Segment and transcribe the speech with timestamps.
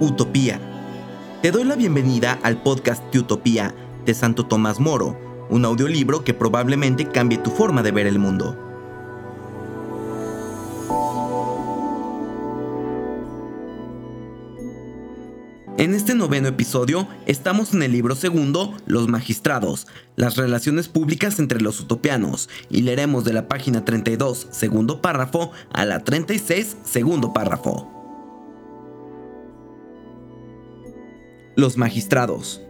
[0.00, 0.60] Utopía.
[1.42, 3.74] Te doy la bienvenida al podcast de Utopía
[4.04, 5.18] de Santo Tomás Moro,
[5.50, 8.56] un audiolibro que probablemente cambie tu forma de ver el mundo.
[15.78, 21.60] En este noveno episodio estamos en el libro segundo, Los Magistrados, las relaciones públicas entre
[21.60, 27.97] los utopianos, y leeremos de la página 32, segundo párrafo, a la 36, segundo párrafo.
[31.58, 32.62] Los magistrados.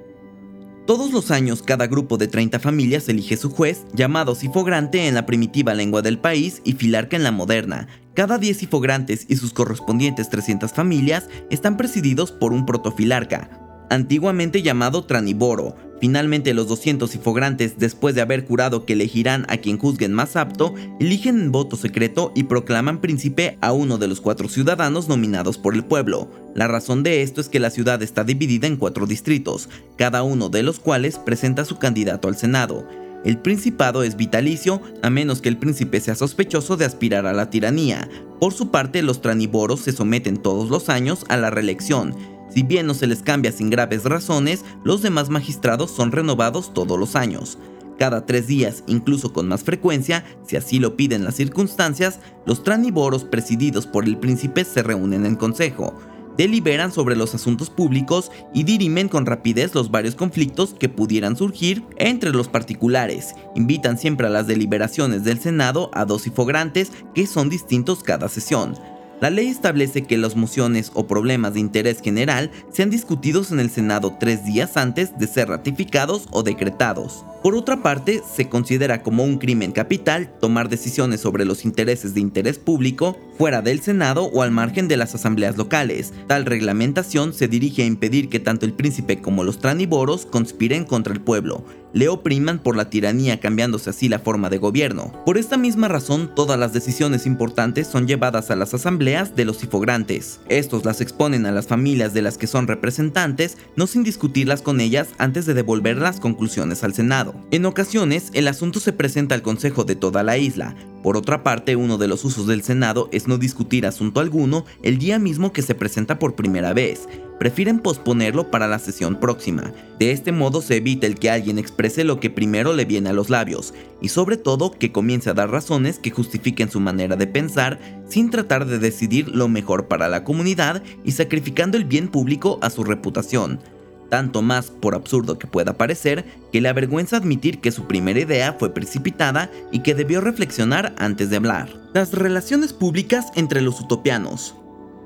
[0.86, 5.26] Todos los años cada grupo de 30 familias elige su juez, llamado sifogrante en la
[5.26, 7.86] primitiva lengua del país y filarca en la moderna.
[8.14, 13.50] Cada 10 sifograntes y sus correspondientes 300 familias están presididos por un protofilarca,
[13.90, 19.78] antiguamente llamado traniboro, Finalmente los 200 sifograntes, después de haber jurado que elegirán a quien
[19.78, 24.48] juzguen más apto, eligen en voto secreto y proclaman príncipe a uno de los cuatro
[24.48, 26.30] ciudadanos nominados por el pueblo.
[26.54, 30.48] La razón de esto es que la ciudad está dividida en cuatro distritos, cada uno
[30.48, 32.86] de los cuales presenta su candidato al Senado.
[33.24, 37.50] El principado es vitalicio, a menos que el príncipe sea sospechoso de aspirar a la
[37.50, 38.08] tiranía.
[38.38, 42.14] Por su parte, los traniboros se someten todos los años a la reelección,
[42.50, 46.98] si bien no se les cambia sin graves razones, los demás magistrados son renovados todos
[46.98, 47.58] los años.
[47.98, 53.24] Cada tres días, incluso con más frecuencia, si así lo piden las circunstancias, los traniboros
[53.24, 55.98] presididos por el príncipe se reúnen en consejo,
[56.36, 61.82] deliberan sobre los asuntos públicos y dirimen con rapidez los varios conflictos que pudieran surgir
[61.96, 63.34] entre los particulares.
[63.56, 68.74] Invitan siempre a las deliberaciones del Senado a dos ifograntes que son distintos cada sesión.
[69.20, 73.68] La ley establece que las mociones o problemas de interés general sean discutidos en el
[73.68, 77.24] Senado tres días antes de ser ratificados o decretados.
[77.42, 82.20] Por otra parte, se considera como un crimen capital tomar decisiones sobre los intereses de
[82.20, 86.12] interés público fuera del Senado o al margen de las asambleas locales.
[86.28, 91.12] Tal reglamentación se dirige a impedir que tanto el príncipe como los traniboros conspiren contra
[91.12, 95.12] el pueblo, le opriman por la tiranía cambiándose así la forma de gobierno.
[95.24, 99.58] Por esta misma razón, todas las decisiones importantes son llevadas a las asambleas de los
[99.58, 100.40] sifograntes.
[100.48, 104.80] Estos las exponen a las familias de las que son representantes, no sin discutirlas con
[104.80, 107.34] ellas antes de devolver las conclusiones al Senado.
[107.50, 110.74] En ocasiones, el asunto se presenta al Consejo de toda la isla.
[111.02, 114.98] Por otra parte, uno de los usos del Senado es no discutir asunto alguno el
[114.98, 117.08] día mismo que se presenta por primera vez.
[117.38, 119.72] Prefieren posponerlo para la sesión próxima.
[119.98, 123.12] De este modo se evita el que alguien exprese lo que primero le viene a
[123.12, 127.26] los labios, y sobre todo que comience a dar razones que justifiquen su manera de
[127.26, 127.78] pensar
[128.08, 132.70] sin tratar de decidir lo mejor para la comunidad y sacrificando el bien público a
[132.70, 133.60] su reputación
[134.08, 138.56] tanto más por absurdo que pueda parecer, que le avergüenza admitir que su primera idea
[138.58, 141.68] fue precipitada y que debió reflexionar antes de hablar.
[141.94, 144.54] Las relaciones públicas entre los utopianos.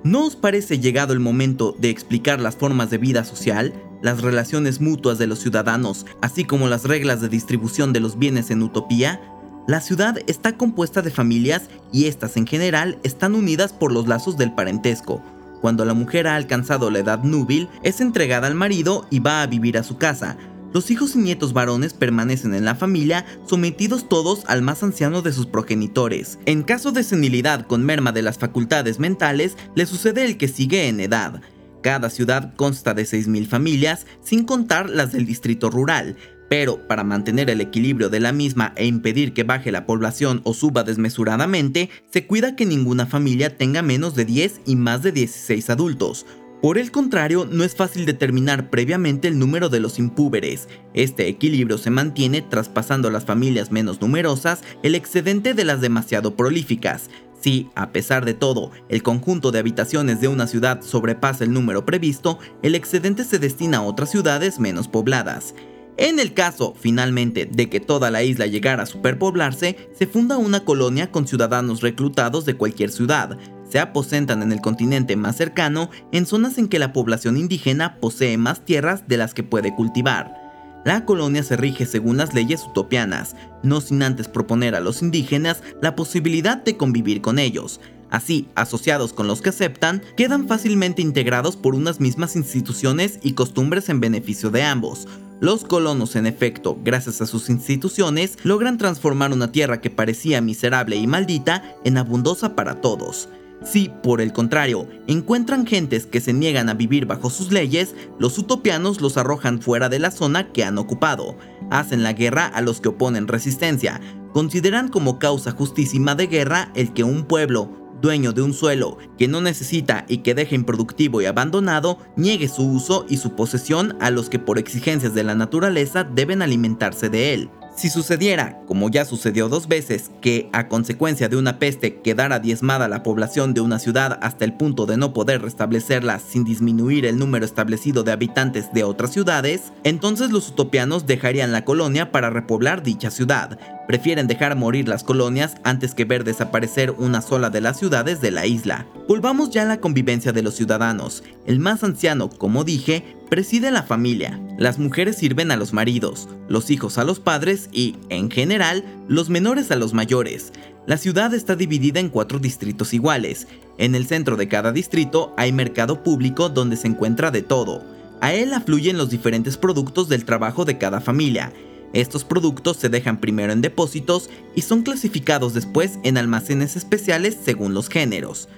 [0.05, 4.81] ¿No os parece llegado el momento de explicar las formas de vida social, las relaciones
[4.81, 9.21] mutuas de los ciudadanos, así como las reglas de distribución de los bienes en utopía?
[9.69, 14.37] La ciudad está compuesta de familias y estas en general están unidas por los lazos
[14.37, 15.23] del parentesco,
[15.63, 19.47] cuando la mujer ha alcanzado la edad núbil, es entregada al marido y va a
[19.47, 20.37] vivir a su casa.
[20.73, 25.33] Los hijos y nietos varones permanecen en la familia, sometidos todos al más anciano de
[25.33, 26.39] sus progenitores.
[26.47, 30.89] En caso de senilidad con merma de las facultades mentales, le sucede el que sigue
[30.89, 31.43] en edad.
[31.83, 36.17] Cada ciudad consta de 6.000 familias, sin contar las del distrito rural,
[36.49, 40.55] pero para mantener el equilibrio de la misma e impedir que baje la población o
[40.55, 45.71] suba desmesuradamente, se cuida que ninguna familia tenga menos de 10 y más de 16
[45.71, 46.27] adultos.
[46.63, 50.69] Por el contrario, no es fácil determinar previamente el número de los impúberes.
[50.95, 56.37] Este equilibrio se mantiene traspasando a las familias menos numerosas el excedente de las demasiado
[56.37, 57.11] prolíficas.
[57.41, 61.85] Si, a pesar de todo, el conjunto de habitaciones de una ciudad sobrepasa el número
[61.85, 65.57] previsto, el excedente se destina a otras ciudades menos pobladas.
[65.97, 70.65] En el caso, finalmente, de que toda la isla llegara a superpoblarse, se funda una
[70.65, 73.37] colonia con ciudadanos reclutados de cualquier ciudad.
[73.73, 78.37] Se aposentan en el continente más cercano, en zonas en que la población indígena posee
[78.37, 80.83] más tierras de las que puede cultivar.
[80.85, 85.63] La colonia se rige según las leyes utopianas, no sin antes proponer a los indígenas
[85.81, 87.81] la posibilidad de convivir con ellos.
[88.11, 93.89] Así, asociados con los que aceptan, quedan fácilmente integrados por unas mismas instituciones y costumbres
[93.89, 95.09] en beneficio de ambos.
[95.41, 100.97] Los colonos, en efecto, gracias a sus instituciones, logran transformar una tierra que parecía miserable
[100.97, 103.31] y maldita en abundosa para todos.
[103.65, 108.37] Si, por el contrario, encuentran gentes que se niegan a vivir bajo sus leyes, los
[108.39, 111.37] utopianos los arrojan fuera de la zona que han ocupado.
[111.71, 114.01] Hacen la guerra a los que oponen resistencia.
[114.33, 117.71] Consideran como causa justísima de guerra el que un pueblo,
[118.01, 122.67] dueño de un suelo que no necesita y que deja improductivo y abandonado, niegue su
[122.67, 127.35] uso y su posesión a los que por exigencias de la naturaleza deben alimentarse de
[127.35, 127.51] él.
[127.75, 132.87] Si sucediera, como ya sucedió dos veces, que a consecuencia de una peste quedara diezmada
[132.87, 137.19] la población de una ciudad hasta el punto de no poder restablecerla sin disminuir el
[137.19, 142.83] número establecido de habitantes de otras ciudades, entonces los utopianos dejarían la colonia para repoblar
[142.83, 143.59] dicha ciudad.
[143.89, 148.31] Prefieren dejar morir las colonias antes que ver desaparecer una sola de las ciudades de
[148.31, 148.87] la isla.
[149.09, 151.25] Volvamos ya a la convivencia de los ciudadanos.
[151.47, 154.39] El más anciano, como dije, preside la familia.
[154.63, 159.29] Las mujeres sirven a los maridos, los hijos a los padres y, en general, los
[159.29, 160.53] menores a los mayores.
[160.87, 163.49] La ciudad está dividida en cuatro distritos iguales.
[163.77, 167.83] En el centro de cada distrito hay mercado público donde se encuentra de todo.
[168.21, 171.53] A él afluyen los diferentes productos del trabajo de cada familia.
[171.93, 177.75] Estos productos se dejan primero en depósitos y son clasificados después en almacenes especiales según
[177.75, 178.49] los géneros.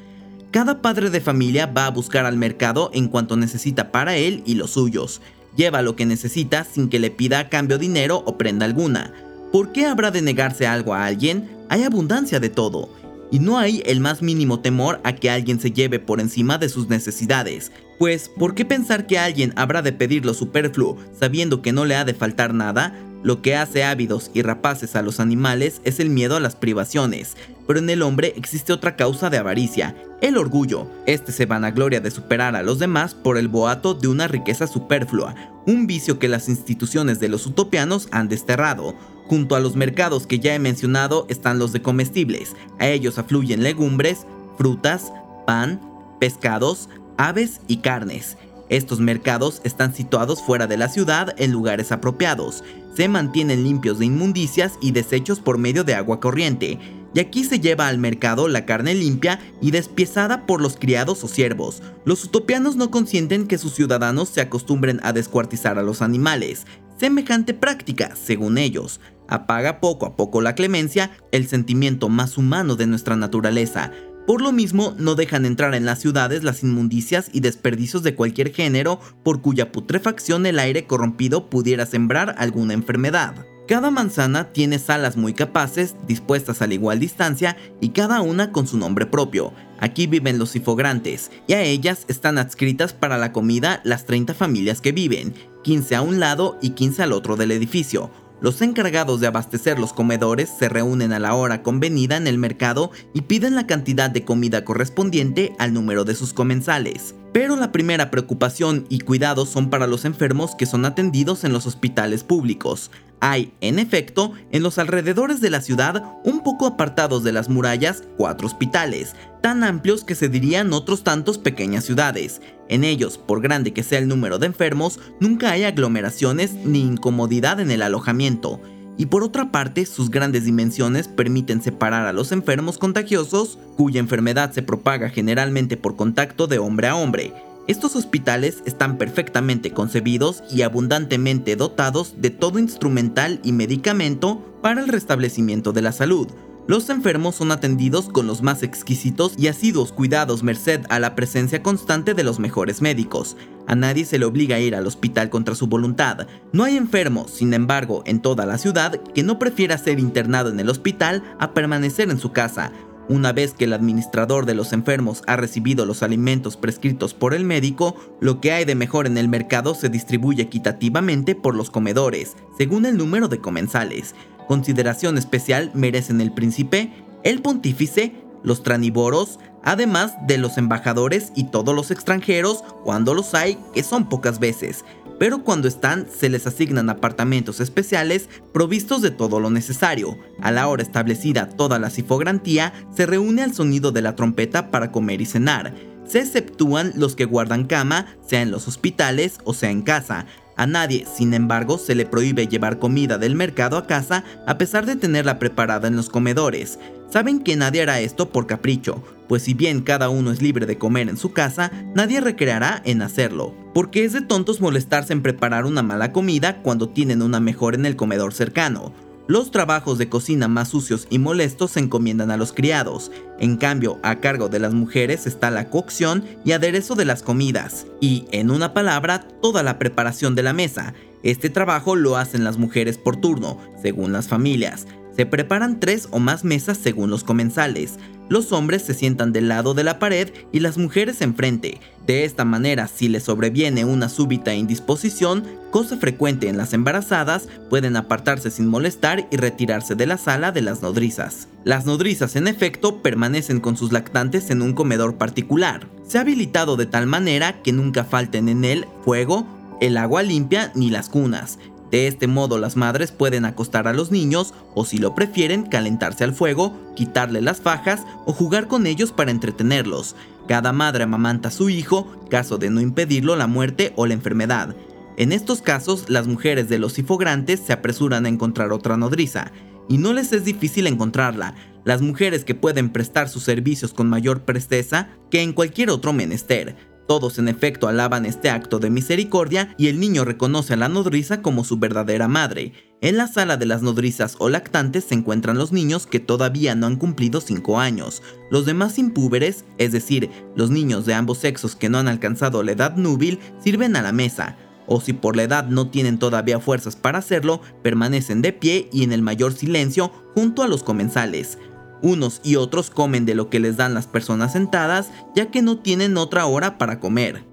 [0.51, 4.56] Cada padre de familia va a buscar al mercado en cuanto necesita para él y
[4.56, 5.23] los suyos.
[5.56, 9.12] Lleva lo que necesita sin que le pida a cambio dinero o prenda alguna.
[9.53, 11.49] ¿Por qué habrá de negarse algo a alguien?
[11.69, 12.89] Hay abundancia de todo.
[13.31, 16.69] Y no hay el más mínimo temor a que alguien se lleve por encima de
[16.69, 17.73] sus necesidades.
[17.99, 21.97] Pues, ¿por qué pensar que alguien habrá de pedir lo superfluo sabiendo que no le
[21.97, 22.95] ha de faltar nada?
[23.25, 27.38] Lo que hace ávidos y rapaces a los animales es el miedo a las privaciones,
[27.67, 30.87] pero en el hombre existe otra causa de avaricia, el orgullo.
[31.06, 35.35] Este se vanagloria de superar a los demás por el boato de una riqueza superflua,
[35.67, 38.94] un vicio que las instituciones de los utopianos han desterrado.
[39.27, 43.62] Junto a los mercados que ya he mencionado están los de comestibles, a ellos afluyen
[43.62, 44.27] legumbres,
[44.59, 45.15] frutas,
[45.47, 45.81] pan,
[46.20, 48.37] pescados, aves y carnes.
[48.69, 52.65] Estos mercados están situados fuera de la ciudad en lugares apropiados.
[52.94, 56.79] Se mantienen limpios de inmundicias y desechos por medio de agua corriente.
[57.12, 61.29] Y aquí se lleva al mercado la carne limpia y despiezada por los criados o
[61.29, 61.82] siervos.
[62.05, 66.67] Los utopianos no consienten que sus ciudadanos se acostumbren a descuartizar a los animales.
[66.99, 72.87] Semejante práctica, según ellos, apaga poco a poco la clemencia, el sentimiento más humano de
[72.87, 73.91] nuestra naturaleza,
[74.26, 78.53] por lo mismo, no dejan entrar en las ciudades las inmundicias y desperdicios de cualquier
[78.53, 83.47] género por cuya putrefacción el aire corrompido pudiera sembrar alguna enfermedad.
[83.69, 88.67] Cada manzana tiene salas muy capaces, dispuestas a la igual distancia y cada una con
[88.67, 89.55] su nombre propio.
[89.81, 94.81] Aquí viven los sifograntes, y a ellas están adscritas para la comida las 30 familias
[94.81, 98.11] que viven, 15 a un lado y 15 al otro del edificio,
[98.44, 102.91] los encargados de abastecer los comedores se reúnen a la hora convenida en el mercado
[103.14, 107.14] y piden la cantidad de comida correspondiente al número de sus comensales.
[107.32, 111.67] Pero la primera preocupación y cuidado son para los enfermos que son atendidos en los
[111.67, 112.91] hospitales públicos.
[113.26, 118.05] Hay, en efecto, en los alrededores de la ciudad, un poco apartados de las murallas,
[118.19, 122.43] cuatro hospitales, tan amplios que se dirían otros tantos pequeñas ciudades.
[122.69, 127.61] En ellos, por grande que sea el número de enfermos, nunca hay aglomeraciones ni incomodidad
[127.61, 128.61] en el alojamiento.
[128.99, 134.53] Y por otra parte, sus grandes dimensiones permiten separar a los enfermos contagiosos, cuya enfermedad
[134.53, 137.32] se propaga generalmente por contacto de hombre a hombre,
[137.67, 144.89] estos hospitales están perfectamente concebidos y abundantemente dotados de todo instrumental y medicamento para el
[144.89, 146.29] restablecimiento de la salud.
[146.67, 151.63] Los enfermos son atendidos con los más exquisitos y asiduos cuidados merced a la presencia
[151.63, 153.37] constante de los mejores médicos.
[153.67, 156.27] A nadie se le obliga a ir al hospital contra su voluntad.
[156.53, 160.59] No hay enfermo, sin embargo, en toda la ciudad que no prefiera ser internado en
[160.59, 162.73] el hospital a permanecer en su casa,
[163.08, 167.44] una vez que el administrador de los enfermos ha recibido los alimentos prescritos por el
[167.44, 172.37] médico, lo que hay de mejor en el mercado se distribuye equitativamente por los comedores,
[172.56, 174.15] según el número de comensales.
[174.49, 176.93] Consideración especial merecen el príncipe,
[177.23, 183.58] el pontífice, los traniboros, además de los embajadores y todos los extranjeros, cuando los hay,
[183.73, 184.84] que son pocas veces
[185.19, 190.19] pero cuando están se les asignan apartamentos especiales provistos de todo lo necesario.
[190.41, 194.91] A la hora establecida toda la cifograntía se reúne al sonido de la trompeta para
[194.93, 195.75] comer y cenar.
[196.06, 200.27] Se exceptúan los que guardan cama, sea en los hospitales o sea en casa.
[200.56, 204.87] A nadie, sin embargo, se le prohíbe llevar comida del mercado a casa a pesar
[204.87, 206.79] de tenerla preparada en los comedores.
[207.15, 210.79] Saben que nadie hará esto por capricho, pues si bien cada uno es libre de
[210.79, 215.65] comer en su casa, nadie recreará en hacerlo, porque es de tontos molestarse en preparar
[215.65, 218.93] una mala comida cuando tienen una mejor en el comedor cercano.
[219.29, 224.01] Los trabajos de cocina más sucios y molestos se encomiendan a los criados, en cambio
[224.03, 228.51] a cargo de las mujeres está la cocción y aderezo de las comidas, y en
[228.51, 230.94] una palabra, toda la preparación de la mesa.
[231.23, 234.89] Este trabajo lo hacen las mujeres por turno, según las familias.
[235.17, 237.99] Se preparan tres o más mesas según los comensales.
[238.29, 241.81] Los hombres se sientan del lado de la pared y las mujeres enfrente.
[242.06, 247.97] De esta manera, si les sobreviene una súbita indisposición, cosa frecuente en las embarazadas, pueden
[247.97, 251.49] apartarse sin molestar y retirarse de la sala de las nodrizas.
[251.65, 255.87] Las nodrizas, en efecto, permanecen con sus lactantes en un comedor particular.
[256.06, 259.47] Se ha habilitado de tal manera que nunca falten en él fuego,
[259.81, 261.59] el agua limpia ni las cunas.
[261.91, 266.24] De este modo las madres pueden acostar a los niños o si lo prefieren calentarse
[266.24, 270.17] al fuego, quitarle las fajas o jugar con ellos para entretenerlos.
[270.48, 274.74] Cada madre amamanta a su hijo, caso de no impedirlo la muerte o la enfermedad.
[275.17, 279.53] En estos casos, las mujeres de los hifograntes se apresuran a encontrar otra nodriza,
[279.88, 284.43] y no les es difícil encontrarla, las mujeres que pueden prestar sus servicios con mayor
[284.43, 286.94] presteza que en cualquier otro menester.
[287.06, 291.43] Todos en efecto alaban este acto de misericordia y el niño reconoce a la nodriza
[291.43, 292.73] como su verdadera madre.
[293.03, 296.87] En la sala de las nodrizas o lactantes se encuentran los niños que todavía no
[296.87, 298.23] han cumplido 5 años.
[298.51, 302.73] Los demás impúberes, es decir, los niños de ambos sexos que no han alcanzado la
[302.73, 304.56] edad núbil, sirven a la mesa.
[304.87, 309.03] O si por la edad no tienen todavía fuerzas para hacerlo, permanecen de pie y
[309.03, 311.58] en el mayor silencio junto a los comensales.
[312.05, 315.79] Unos y otros comen de lo que les dan las personas sentadas, ya que no
[315.79, 317.46] tienen otra hora para comer.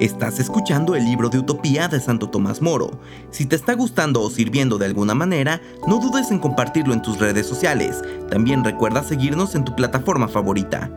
[0.00, 2.98] Estás escuchando el libro de Utopía de Santo Tomás Moro.
[3.30, 7.20] Si te está gustando o sirviendo de alguna manera, no dudes en compartirlo en tus
[7.20, 8.02] redes sociales.
[8.28, 10.90] También recuerda seguirnos en tu plataforma favorita.